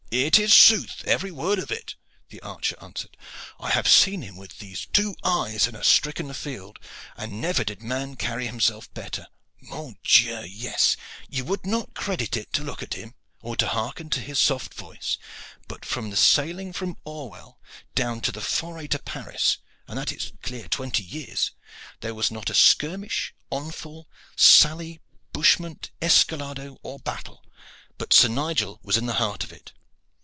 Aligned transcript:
"It 0.13 0.37
is 0.37 0.53
sooth, 0.53 1.05
every 1.05 1.31
word 1.31 1.57
of 1.57 1.71
it," 1.71 1.95
the 2.31 2.41
archer 2.41 2.75
answered. 2.81 3.15
"I 3.61 3.69
have 3.69 3.87
seen 3.87 4.23
him 4.23 4.35
with 4.35 4.59
these 4.59 4.85
two 4.91 5.15
eyes 5.23 5.67
in 5.67 5.73
a 5.75 5.85
stricken 5.85 6.33
field, 6.33 6.79
and 7.15 7.39
never 7.39 7.63
did 7.63 7.81
man 7.81 8.17
carry 8.17 8.45
himself 8.45 8.93
better. 8.93 9.27
Mon 9.61 9.95
Dieu! 10.03 10.43
yes, 10.45 10.97
ye 11.29 11.41
would 11.41 11.65
not 11.65 11.93
credit 11.93 12.35
it 12.35 12.51
to 12.51 12.61
look 12.61 12.83
at 12.83 12.95
him, 12.95 13.15
or 13.41 13.55
to 13.55 13.69
hearken 13.69 14.09
to 14.09 14.19
his 14.19 14.37
soft 14.37 14.73
voice, 14.73 15.17
but 15.69 15.85
from 15.85 16.09
the 16.09 16.17
sailing 16.17 16.73
from 16.73 16.97
Orwell 17.05 17.61
down 17.95 18.19
to 18.19 18.33
the 18.33 18.41
foray 18.41 18.87
to 18.87 18.99
Paris, 18.99 19.59
and 19.87 19.97
that 19.97 20.11
is 20.11 20.33
clear 20.41 20.67
twenty 20.67 21.03
years, 21.05 21.51
there 22.01 22.13
was 22.13 22.29
not 22.29 22.49
a 22.49 22.53
skirmish, 22.53 23.33
onfall, 23.49 24.07
sally, 24.35 24.99
bushment, 25.31 25.89
escalado 26.01 26.79
or 26.83 26.99
battle, 26.99 27.45
but 27.97 28.11
Sir 28.11 28.27
Nigel 28.27 28.77
was 28.83 28.97
in 28.97 29.05
the 29.05 29.13
heart 29.13 29.45
of 29.45 29.53
it. 29.53 29.71